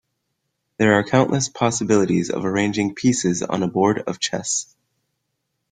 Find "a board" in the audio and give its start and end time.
3.61-3.99